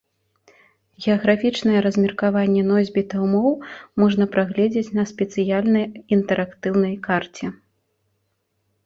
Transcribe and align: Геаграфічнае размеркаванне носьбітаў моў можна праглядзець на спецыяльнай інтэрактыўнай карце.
Геаграфічнае 1.05 1.79
размеркаванне 1.85 2.63
носьбітаў 2.69 3.27
моў 3.33 3.51
можна 4.05 4.27
праглядзець 4.37 4.93
на 5.01 5.05
спецыяльнай 5.11 5.85
інтэрактыўнай 6.19 6.95
карце. 7.07 7.45